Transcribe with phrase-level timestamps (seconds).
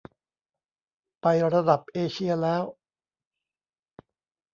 [1.21, 2.63] ไประดับเอเชียแล้ว!